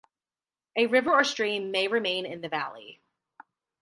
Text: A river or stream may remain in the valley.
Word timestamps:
A 0.75 0.87
river 0.87 1.11
or 1.13 1.23
stream 1.23 1.69
may 1.69 1.87
remain 1.87 2.25
in 2.25 2.41
the 2.41 2.49
valley. 2.49 2.99